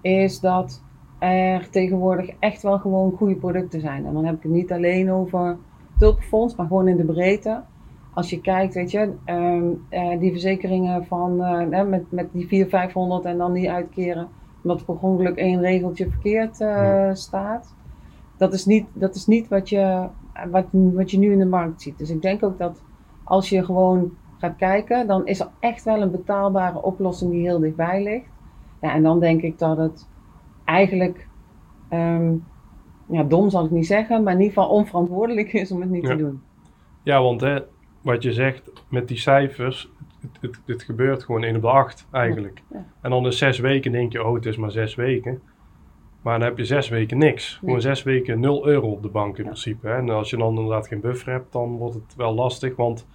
[0.00, 0.82] is dat
[1.20, 4.06] er tegenwoordig echt wel gewoon goede producten zijn.
[4.06, 5.56] En dan heb ik het niet alleen over
[5.98, 7.62] tulpenfonds, maar gewoon in de breedte.
[8.14, 12.70] Als je kijkt, weet je, um, uh, die verzekeringen van uh, met, met die 400,
[12.70, 14.28] 500 en dan die uitkeren,
[14.62, 17.14] omdat per ongeluk één regeltje verkeerd uh, ja.
[17.14, 17.74] staat
[18.40, 20.06] dat is niet, dat is niet wat, je,
[20.50, 21.98] wat, wat je nu in de markt ziet.
[21.98, 22.82] Dus ik denk ook dat
[23.24, 27.58] als je gewoon gaat kijken, dan is er echt wel een betaalbare oplossing die heel
[27.58, 28.28] dichtbij ligt.
[28.80, 30.06] Ja, en dan denk ik dat het
[30.70, 31.26] eigenlijk,
[31.88, 32.34] ehm,
[33.08, 36.04] ja, dom zal ik niet zeggen, maar in ieder geval onverantwoordelijk is om het niet
[36.04, 36.42] te doen.
[37.02, 37.58] Ja, want hè,
[38.02, 39.90] wat je zegt met die cijfers,
[40.40, 42.62] het, het, gebeurt gewoon 1 op de 8 eigenlijk.
[43.00, 45.42] En dan in zes weken denk je, oh het is maar zes weken.
[46.22, 47.56] Maar dan heb je zes weken niks.
[47.56, 49.86] Gewoon zes weken 0 euro op de bank in principe.
[49.86, 49.94] Hè?
[49.96, 52.76] En als je dan inderdaad geen buffer hebt, dan wordt het wel lastig.
[52.76, 53.06] Want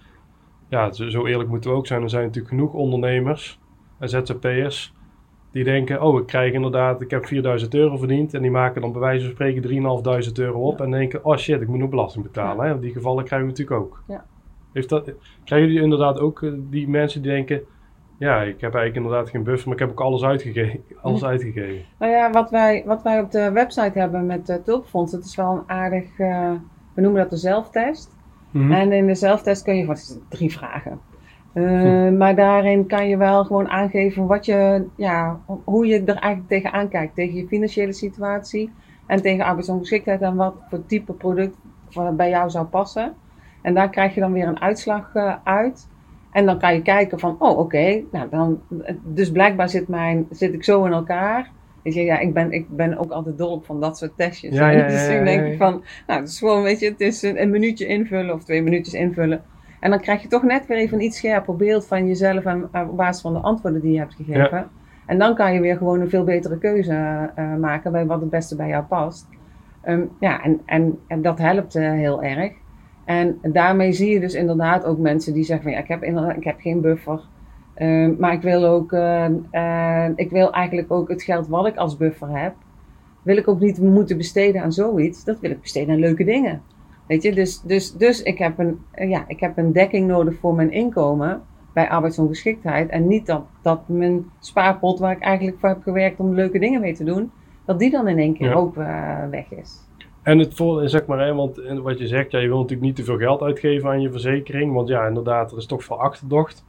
[0.68, 2.02] ja, zo eerlijk moeten we ook zijn.
[2.02, 3.60] Er zijn natuurlijk genoeg ondernemers
[3.98, 4.94] en ZZP'ers
[5.56, 8.34] die denken: Oh, ik krijg inderdaad, ik heb 4000 euro verdiend.
[8.34, 9.62] En die maken dan bij wijze van spreken
[10.26, 10.80] 3.500 euro op.
[10.80, 12.66] En denken: Oh shit, ik moet nog belasting betalen.
[12.66, 12.74] Hè?
[12.74, 14.02] In die gevallen krijgen we natuurlijk ook.
[14.06, 14.24] Ja.
[14.72, 15.12] Heeft dat,
[15.44, 17.62] krijgen jullie inderdaad ook eh, die mensen die denken:
[18.18, 20.82] ja, ik heb eigenlijk inderdaad geen buffer, maar ik heb ook alles uitgegeven.
[21.02, 21.84] Alles uitgegeven.
[21.98, 25.36] Nou ja, wat wij, wat wij op de website hebben met uh, Tulpfonds, dat is
[25.36, 26.52] wel een aardig, uh,
[26.94, 28.16] we noemen dat de zelftest.
[28.50, 28.72] Mhm.
[28.72, 31.00] En in de zelftest kun je, wat het, drie vragen.
[31.56, 36.48] Uh, Maar daarin kan je wel gewoon aangeven wat je, ja, hoe je er eigenlijk
[36.48, 37.14] tegenaan kijkt.
[37.14, 38.70] Tegen je financiële situatie
[39.06, 41.56] en tegen arbeidsongeschiktheid en wat voor type product
[42.16, 43.14] bij jou zou passen.
[43.62, 45.14] En daar krijg je dan weer een uitslag
[45.44, 45.88] uit.
[46.32, 48.60] En dan kan je kijken van, oh oké, nou dan,
[49.04, 51.50] dus blijkbaar zit, mijn, zit ik zo in elkaar.
[51.82, 54.54] Weet je, ja, ik ben, ik ben ook altijd dol op van dat soort testjes.
[54.54, 57.42] Ja, ja, dus ik denk van, nou, het is gewoon, weet je, het is een,
[57.42, 59.42] een, minuutje invullen of twee minuutjes invullen.
[59.86, 62.64] En dan krijg je toch net weer even een iets scherper beeld van jezelf en
[62.64, 64.68] op basis van de antwoorden die je hebt gegeven.
[65.06, 68.30] En dan kan je weer gewoon een veel betere keuze uh, maken bij wat het
[68.30, 69.28] beste bij jou past.
[69.88, 72.52] Um, ja, en, en, en dat helpt uh, heel erg.
[73.04, 76.36] En daarmee zie je dus inderdaad ook mensen die zeggen van ja, ik heb, inderdaad,
[76.36, 77.20] ik heb geen buffer.
[77.76, 81.96] Uh, maar ik wil ook, uh, ik wil eigenlijk ook het geld wat ik als
[81.96, 82.54] buffer heb,
[83.22, 85.24] wil ik ook niet moeten besteden aan zoiets.
[85.24, 86.62] Dat wil ik besteden aan leuke dingen.
[87.06, 90.54] Weet je, dus, dus, dus ik, heb een, ja, ik heb een dekking nodig voor
[90.54, 91.42] mijn inkomen
[91.72, 92.88] bij arbeidsongeschiktheid.
[92.88, 96.80] En niet dat, dat mijn spaarpot waar ik eigenlijk voor heb gewerkt om leuke dingen
[96.80, 97.30] mee te doen,
[97.64, 98.74] dat die dan in één keer ook
[99.30, 99.84] weg is.
[100.22, 102.96] En het voor, zeg maar, hè, want wat je zegt, ja, je wil natuurlijk niet
[102.96, 104.74] te veel geld uitgeven aan je verzekering.
[104.74, 106.64] Want ja, inderdaad, er is toch veel achterdocht.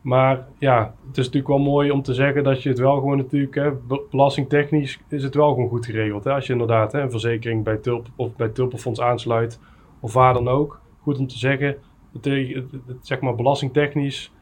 [0.00, 3.16] Maar ja, het is natuurlijk wel mooi om te zeggen dat je het wel gewoon
[3.16, 3.70] natuurlijk, hè,
[4.10, 6.24] belastingtechnisch is het wel gewoon goed geregeld.
[6.24, 6.32] Hè?
[6.32, 9.60] Als je inderdaad hè, een verzekering bij, Tulp, of bij Tulpenfonds aansluit,
[10.00, 10.80] of waar dan ook.
[11.02, 11.76] Goed om te zeggen,
[12.12, 14.32] het, het, zeg maar belastingtechnisch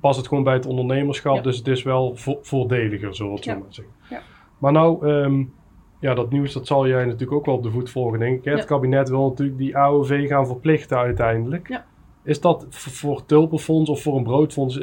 [0.00, 1.44] past het gewoon bij het ondernemerschap.
[1.44, 3.94] Dus het is wel voordeliger, zullen we het zo maar zeggen.
[4.10, 4.20] Ja.
[4.58, 5.52] Maar nou, um,
[6.00, 8.44] ja, dat nieuws dat zal jij natuurlijk ook wel op de voet volgen, denk ik.
[8.44, 11.68] Het kabinet wil natuurlijk die AOV gaan verplichten uiteindelijk.
[11.68, 11.84] Ja.
[12.22, 14.78] Is dat voor tulpenfonds of voor een broodfonds,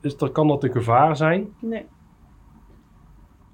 [0.00, 1.48] is dat, kan dat een gevaar zijn?
[1.58, 1.86] Nee.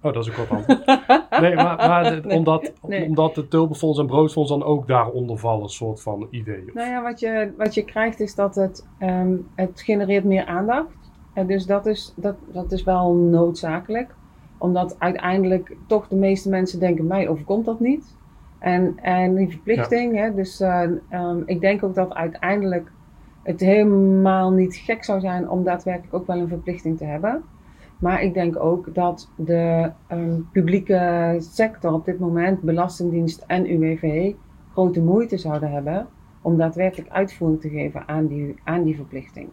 [0.03, 0.85] Oh, dat is ook wat anders.
[1.41, 3.05] nee, maar, maar de- Nee, omdat, nee.
[3.05, 6.65] omdat de tulpenfonds en broodfonds dan ook daaronder vallen, soort van idee.
[6.75, 11.11] Nou ja, wat je, wat je krijgt is dat het, ehm, het genereert meer aandacht.
[11.33, 14.15] En dus dat is, dat, dat is wel noodzakelijk.
[14.59, 18.17] Omdat uiteindelijk toch de meeste mensen denken, mij overkomt dat niet.
[18.59, 22.92] En, en die verplichting, hè, dus eh, ehm, ik denk ook dat uiteindelijk
[23.43, 27.43] het helemaal niet gek zou zijn om daadwerkelijk ook wel een verplichting te hebben.
[27.99, 34.33] Maar ik denk ook dat de ehm, publieke sector op dit moment, Belastingdienst en UWV,
[34.73, 36.07] grote moeite zouden hebben
[36.43, 39.49] om daadwerkelijk uitvoering te geven aan die, aan die verplichting.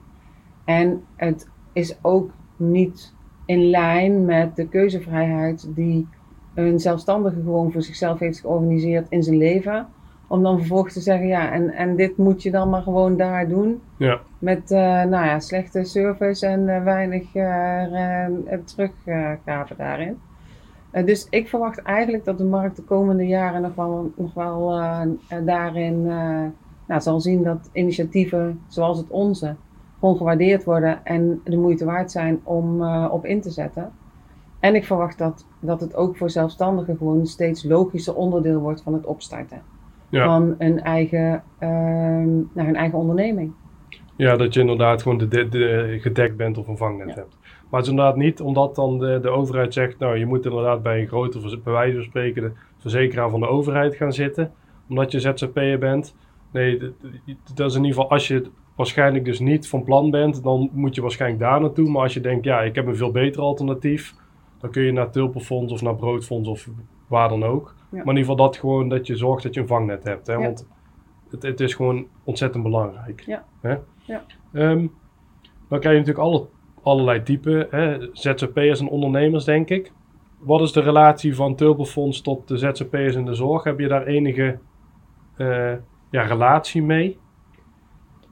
[0.66, 3.14] En het is ook niet
[3.46, 6.08] in lijn met de keuzevrijheid die
[6.54, 9.88] een zelfstandige gewoon voor zichzelf heeft georganiseerd in zijn leven.
[10.30, 13.48] Om dan vervolgens te zeggen, ja, en, en dit moet je dan maar gewoon daar
[13.48, 13.82] doen.
[13.98, 20.20] Ja, Met eh, nou ja, slechte service en eh, weinig eh, eh, teruggave daarin.
[21.06, 24.82] Dus ik verwacht eigenlijk dat de markt de komende jaren nog wel, nog wel
[25.46, 26.04] daarin
[26.86, 29.56] nou, zal zien dat initiatieven zoals het onze
[30.00, 33.92] gewoon gewaardeerd worden en de moeite waard zijn om op in te zetten.
[34.60, 38.82] En ik verwacht dat, dat het ook voor zelfstandigen gewoon een steeds logischer onderdeel wordt
[38.82, 39.62] van het opstarten
[40.10, 40.26] Ja.
[40.26, 43.52] van een eigen, ehm, nou, hun eigen onderneming.
[44.16, 47.14] ja, dat je inderdaad gewoon de, de, de- gedekt bent of een vangnet Ja.
[47.16, 47.38] hebt.
[47.70, 50.84] Maar het is inderdaad niet omdat dan de, de overheid zegt, nou je moet inderdaad
[50.84, 54.52] bij een grote, bij wijze van spreken, de verzekeraar van de overheid gaan zitten,
[54.90, 56.16] omdat je ZZP'er bent.
[56.52, 56.80] Nee,
[57.56, 60.96] dat is in ieder geval als je waarschijnlijk dus niet van plan bent, dan moet
[60.96, 61.90] je waarschijnlijk daar naartoe.
[61.90, 64.14] Maar als je denkt, ja, ik heb een veel beter alternatief,
[64.60, 66.68] dan kun je naar Tulpenfonds of naar Broodfonds of
[67.10, 67.76] waar dan ook.
[67.90, 70.28] Maar in ieder geval dat gewoon dat je zorgt dat je een vangnet hebt.
[70.28, 70.38] Hè?
[70.38, 70.68] Want
[71.30, 73.22] het, het is gewoon ontzettend belangrijk.
[73.26, 73.46] Ja.
[73.62, 73.76] Hè?
[74.06, 74.24] Ja.
[74.54, 74.88] Ehm,
[75.68, 76.48] dan krijg je natuurlijk alle,
[76.82, 78.10] allerlei typen, hè?
[78.14, 79.92] ZZP'ers en ondernemers, denk ik.
[80.40, 83.64] Wat is de relatie van Tulpenfonds tot de ZZP'ers in de zorg?
[83.64, 84.60] Heb je daar enige
[85.36, 85.74] eh,
[86.10, 87.20] ja, relatie mee?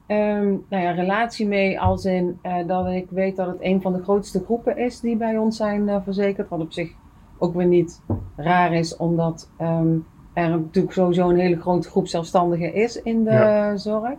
[0.06, 3.92] Ehm, nou ja, relatie mee als in eh, dat ik weet dat het een van
[3.92, 6.48] de grootste groepen is die bij ons zijn eh, verzekerd.
[6.48, 6.92] Wat op zich
[7.38, 8.02] ook weer niet
[8.36, 9.96] raar is, omdat ehm,
[10.32, 13.76] er natuurlijk sowieso een hele grote groep zelfstandigen is in de Ja.
[13.76, 14.14] zorg.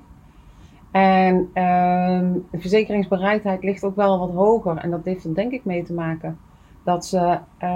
[0.91, 4.77] En ehm, de verzekeringsbereidheid ligt ook wel wat hoger.
[4.77, 6.37] En dat heeft er denk ik mee te maken
[6.83, 7.69] dat ze eh,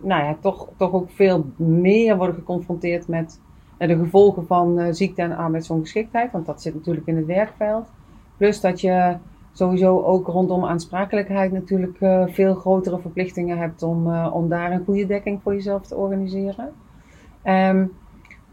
[0.00, 3.40] nou ja, toch, toch ook veel meer worden geconfronteerd met
[3.76, 6.32] eh, de gevolgen van eh, ziekte en arbeidsongeschiktheid.
[6.32, 7.86] Want dat zit natuurlijk in het werkveld.
[8.36, 9.16] Plus dat je
[9.54, 14.84] sowieso ook rondom aansprakelijkheid natuurlijk eh, veel grotere verplichtingen hebt om, eh, om daar een
[14.84, 16.72] goede dekking voor jezelf te organiseren.
[17.42, 17.86] Ehm,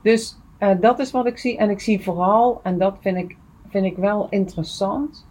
[0.02, 1.58] dus eh, dat is wat ik zie.
[1.58, 3.38] En ik zie vooral, en dat vind ik,
[3.70, 5.30] vind ik wel interessant.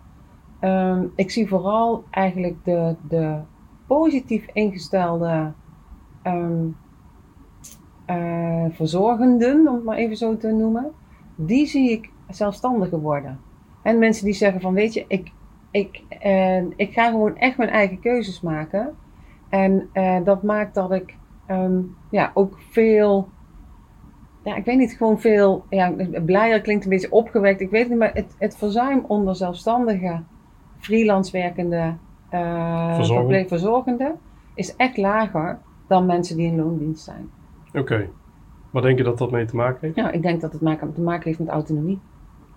[0.61, 3.39] ehm, ik zie vooral eigenlijk de, de
[3.87, 5.53] positief ingestelde
[8.11, 10.93] eh, verzorgenden, om het maar even zo te noemen.
[11.35, 13.41] Die zie ik zelfstandiger worden.
[13.83, 15.33] En mensen die zeggen van weet je, ik,
[15.71, 18.97] ik, eh, ik ga gewoon echt mijn eigen keuzes maken.
[19.49, 21.15] En eh, dat maakt dat ik
[21.47, 21.81] ehm,
[22.11, 23.29] ja, ook veel,
[24.45, 27.61] ja, ik weet niet, gewoon veel, ja, blijer klinkt een beetje opgewekt.
[27.61, 30.23] Ik weet het niet, maar het, het verzuim onder zelfstandige,
[30.79, 31.95] freelance werkende,
[32.31, 33.19] eh Verzorgend.
[33.19, 34.19] verpleegverzorgenden
[34.55, 37.31] is echt lager dan mensen die in loondienst zijn.
[37.73, 38.09] Oké.
[38.71, 39.97] Wat denk je dat dat mee te maken heeft?
[39.97, 42.01] Ja, ik denk dat het te maken heeft met autonomie.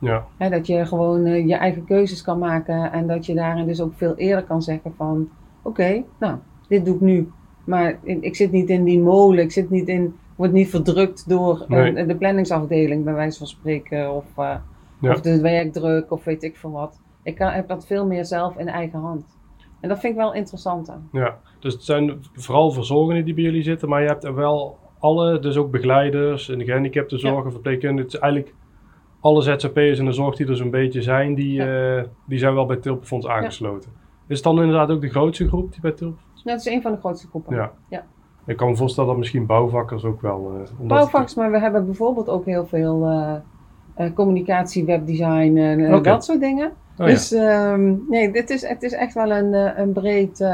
[0.04, 3.82] Ja, dat je gewoon eh, je eigen keuzes kan maken en dat je daarin dus
[3.82, 5.30] ook veel eerder kan zeggen van
[5.62, 6.38] oké, nou,
[6.68, 7.30] dit doe ik nu.
[7.66, 11.30] Maar ik, ik zit niet in die molen, ik zit niet in, word niet verdrukt
[11.30, 11.96] door Nee.
[11.98, 14.56] een- de planningsafdeling bij wijze van spreken of, eh,
[15.02, 15.12] Ja.
[15.12, 17.02] of de werkdruk of weet ik veel wat.
[17.24, 19.26] Ik kan, heb dat veel meer zelf in eigen hand.
[19.82, 21.10] En dat vind ik wel interessant aan.
[21.12, 21.38] ja.
[21.60, 25.40] Dus het zijn vooral verzorgenden die bij jullie zitten, maar je hebt er wel alle,
[25.40, 28.06] dus ook begeleiders en de gehandicaptenzorg, verpleegkundigen.
[28.06, 28.54] Het is eigenlijk
[29.24, 32.66] alle ZZP'ers in de zorg die er zo'n beetje zijn, die, eh, die zijn wel
[32.66, 33.92] bij Tulpenfonds aangesloten.
[34.28, 36.44] Is het dan inderdaad ook de grootste groep die bij Tulpenfonds?
[36.44, 37.56] Dat is een van de grootste groepen.
[37.56, 37.72] Ja.
[37.90, 38.04] Ja.
[38.46, 40.38] Ik kan me voorstellen dat misschien bouwvakkers ook wel.
[40.80, 43.08] omdat Bouwvaks, maar we hebben bijvoorbeeld ook heel veel
[43.96, 46.72] eh, communicatie, webdesign en dat soort dingen.
[46.98, 50.48] oh, dus ehm, nee, dit is, het is echt wel een, een breed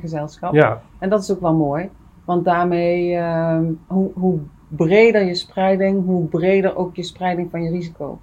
[0.00, 0.54] gezelschap.
[0.54, 0.60] ja.
[0.60, 1.90] ja, En dat is ook wel mooi.
[2.24, 7.70] Want daarmee, ehm, hoe, hoe breder je spreiding, hoe breder ook je spreiding van je
[7.70, 8.18] risico.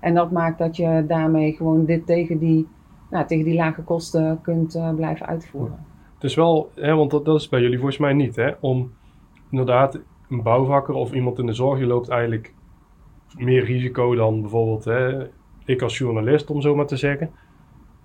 [0.00, 2.66] En dat maakt dat je daarmee gewoon dit tegen die,
[3.10, 5.86] nou, tegen die lage kosten kunt eh, blijven uitvoeren.
[6.14, 8.50] Het is wel, hè, want dat, is bij jullie volgens mij niet, hè?
[8.60, 8.92] Om
[9.50, 12.54] inderdaad een bouwvakker of iemand in de zorg, je loopt eigenlijk
[13.36, 15.26] meer risico dan bijvoorbeeld hè,
[15.64, 17.30] ik als journalist, om zo maar te zeggen.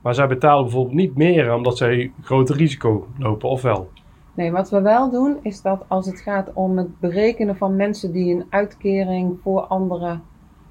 [0.02, 3.90] Maar zij betalen bijvoorbeeld niet meer omdat zij groter risico lopen, of wel?
[4.34, 8.12] Nee, wat we wel doen is dat als het gaat om het berekenen van mensen
[8.12, 10.22] die een uitkering voor anderen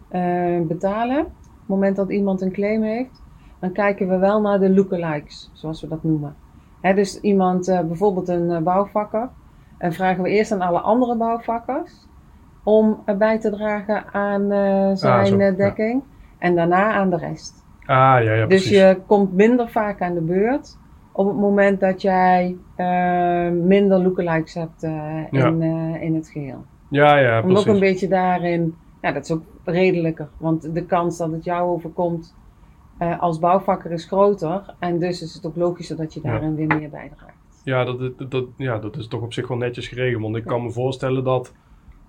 [0.09, 1.27] eh, betalen, op
[1.59, 3.22] het moment dat iemand een claim heeft,
[3.59, 6.35] dan kijken we wel naar de lookalikes, zoals we dat noemen.
[6.81, 9.29] Hè, dus iemand, eh, bijvoorbeeld een eh, bouwvakker,
[9.79, 12.07] en vragen we eerst aan alle andere bouwvakkers
[12.62, 14.46] om bij te dragen aan
[14.96, 15.51] zijn zo, ja.
[15.51, 16.03] dekking
[16.38, 17.64] en daarna aan de rest.
[17.81, 18.70] Ah, ja, ja, dus precies.
[18.70, 20.79] je komt minder vaak aan de beurt
[21.12, 26.64] op het moment dat jij eh, minder lookalikes hebt eh, in, eh, in het geheel.
[26.88, 31.18] Ja, ja, Om ook een beetje daarin, ja, dat is ook redelijker, want de kans
[31.18, 32.35] dat het jou overkomt
[33.18, 36.31] als bouwvakker is groter en dus is het ook logischer dat je Ja.
[36.31, 37.61] daarin weer meer bijdraagt.
[37.64, 40.22] Ja dat, dat, dat, ja, dat is toch op zich wel netjes geregeld.
[40.22, 41.55] Want ik kan me voorstellen dat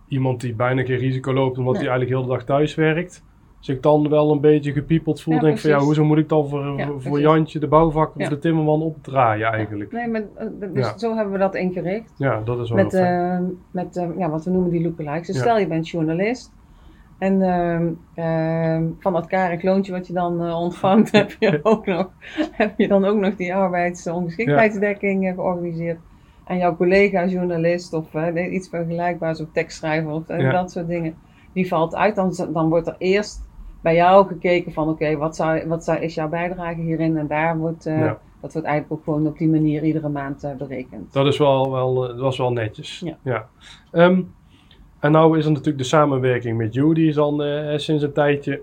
[0.07, 1.81] iemand die bijna geen risico loopt omdat Nee.
[1.83, 3.23] hij eigenlijk heel de dag thuis werkt,
[3.63, 5.35] zich dan wel een beetje gepiepeld voelt.
[5.41, 5.95] Ja, Denk van ja, precies.
[5.95, 7.19] hoezo moet ik dan voor, Ja, voor precies.
[7.19, 8.25] Jantje, de bouwvakker Ja.
[8.27, 9.91] of de timmerman opdraaien eigenlijk?
[9.91, 12.13] Nee, maar eh, dus zo hebben we dat ingericht.
[12.17, 13.43] Ja, dat is wel Met, heel fijn.
[13.43, 15.27] eh, met eh, ja, wat we noemen die lookalikes.
[15.27, 16.51] Dus stel je bent journalist.
[17.17, 21.85] En ehm, ehm, van dat karig loontje wat je dan eh, ontvangt, heb je, ook
[21.85, 22.09] nog,
[22.51, 25.99] heb je dan ook nog die arbeidsongeschiktheidsdekking eh, georganiseerd.
[26.45, 28.05] En jouw collega journalist of
[28.51, 31.15] iets vergelijkbaars of tekstschrijver of dat soort dingen,
[31.53, 32.15] die valt uit.
[32.15, 33.41] Dan, dan wordt er eerst
[33.83, 37.17] bij jou gekeken van oké, wat, zou, wat zou, is jouw bijdrage hierin?
[37.17, 38.19] En daar wordt, eh, Ja.
[38.41, 41.13] dat wordt eigenlijk ook gewoon op die manier iedere maand eh, berekend.
[41.13, 43.03] Dat is wel, wel, eh, dat was wel netjes.
[43.23, 43.47] Ja.
[43.91, 44.21] Ehm,
[44.99, 47.41] en nou is er natuurlijk de samenwerking met You, die is dan
[47.79, 48.61] sinds een tijdje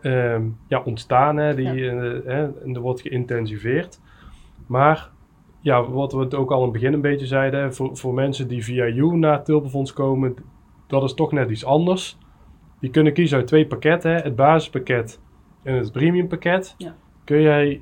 [0.00, 1.36] ehm, ja, ontstaan.
[1.36, 4.00] Hè, die, en er wordt geïntensiveerd.
[4.66, 5.10] Maar
[5.60, 8.14] ja, wat we het ook al in het begin een beetje zeiden, hè, voor, voor
[8.14, 10.34] mensen die via You naar het Tulpenfonds komen,
[10.86, 12.18] dat is toch net iets anders.
[12.80, 15.20] Die kunnen kiezen uit twee pakketten, hè, het basispakket
[15.62, 16.74] en het premiumpakket.
[16.78, 16.94] Ja.
[17.24, 17.80] Kun jij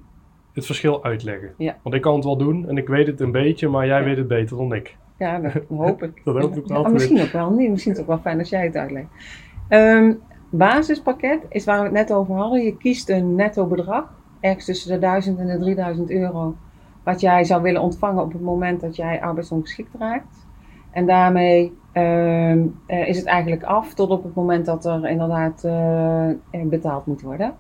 [0.53, 1.55] het verschil uitleggen?
[1.59, 1.77] Ja.
[1.83, 4.05] Want ik kan het wel doen en ik weet het een beetje, maar jij Ja.
[4.05, 4.97] weet het beter dan ik.
[5.19, 6.21] Ja, dat hoop ik.
[6.25, 6.83] Dat hoop ik wel.
[6.83, 7.71] Ja, misschien ook wel niet.
[7.71, 9.07] Misschien is het ook wel fijn als jij het uitlegt.
[9.69, 10.13] Ehm,
[10.51, 12.63] basispakket is waar we het net over hadden.
[12.65, 14.13] Je kiest een netto bedrag.
[14.41, 16.57] Ergens tussen de 1000 en de 3000 euro.
[17.05, 20.47] Wat jij zou willen ontvangen op het moment dat jij arbeidsongeschikt raakt.
[20.91, 21.73] En daarmee
[22.87, 27.23] is het eigenlijk af tot op het moment dat er inderdaad eh, eh, betaald moet
[27.23, 27.55] worden.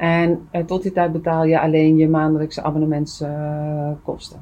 [0.00, 4.40] En eh, tot die tijd betaal je alleen je maandelijkse abonnementskosten.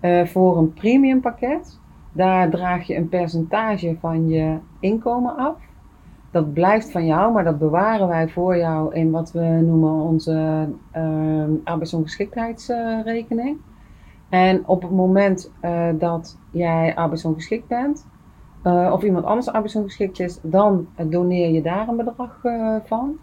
[0.00, 1.78] Eh, voor een premium pakket,
[2.12, 5.56] daar draag je een percentage van je inkomen af.
[6.30, 10.68] Dat blijft van jou, maar dat bewaren wij voor jou in wat we noemen onze
[10.90, 13.56] ehm arbeidsongeschiktheidsrekening.
[14.28, 18.06] en op het moment eh, dat jij arbeidsongeschikt bent,
[18.64, 23.16] eh, of iemand anders arbeidsongeschikt is, dan doneer je daar een bedrag eh, van.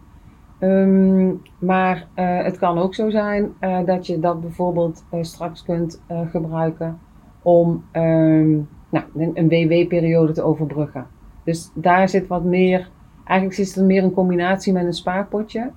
[0.60, 3.54] Ehm, maar eh, het kan ook zo zijn
[3.86, 7.00] dat je dat bijvoorbeeld straks kunt gebruiken
[7.42, 8.52] om ehm,
[8.90, 11.08] nou, een, WW-periode te overbruggen.
[11.44, 12.90] Dus daar zit wat meer,
[13.26, 15.72] eigenlijk is het meer een combinatie met een spaarpotje.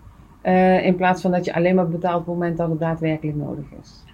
[0.82, 3.64] in plaats van dat je alleen maar betaalt op het moment dat het daadwerkelijk nodig
[3.80, 4.04] is.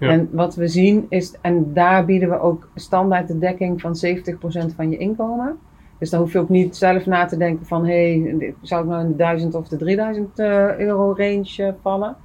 [0.00, 0.08] Ja.
[0.08, 4.74] En wat we zien is, en daar bieden we ook standaard de dekking van 70%
[4.74, 5.58] van je inkomen.
[5.98, 8.88] Dus dan hoef je ook niet zelf na te denken van, hé, hey, zou ik
[8.88, 12.16] nou in de 1000 of de 3000 eh, euro range eh, vallen?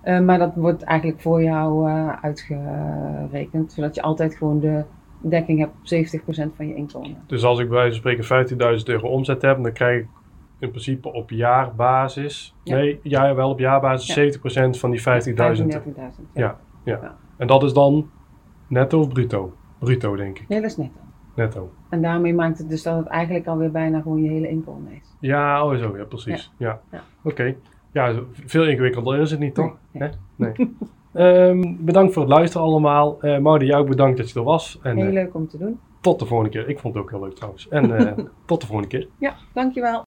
[0.00, 1.88] Eh, maar dat wordt eigenlijk voor jou
[2.22, 4.84] uitgerekend, zodat je altijd gewoon de
[5.20, 5.86] dekking hebt op
[6.50, 7.16] 70% van je inkomen.
[7.26, 10.06] Dus als ik bij wijze van spreken 15.000 euro omzet heb, dan krijg ik
[10.58, 12.76] in principe op jaarbasis, Ja.
[12.76, 15.74] nee, ja, wel op jaarbasis 70% van die 50.000.
[15.74, 16.32] 35.000.
[16.34, 16.58] Ja.
[17.36, 18.10] En dat is dan
[18.68, 19.52] netto of bruto?
[19.78, 20.48] Bruto, denk ik.
[20.48, 21.00] Nee, dat is netto.
[21.34, 21.70] Netto.
[21.88, 25.16] En daarmee maakt het dus dat het eigenlijk alweer bijna gewoon je hele inkomen is.
[25.20, 26.52] Ja, oh zo, ja, precies.
[26.56, 26.80] Ja.
[26.92, 27.00] Ja.
[27.22, 27.54] Oké.
[27.92, 28.14] Ja,
[28.46, 29.76] veel ingewikkelder is het niet, toch?
[29.90, 30.52] Nee, Nee.
[30.56, 30.74] nee.
[31.12, 33.20] Ehm, bedankt voor het luisteren allemaal.
[33.20, 34.78] Eh Maudi, jou ook bedankt dat je er was.
[34.82, 35.78] En Heel eh, leuk om te doen.
[36.00, 36.68] tot de volgende keer.
[36.68, 37.68] Ik vond het ook heel leuk trouwens.
[37.68, 39.08] En eh, tot de volgende keer.
[39.18, 39.98] Ja, dankjewel.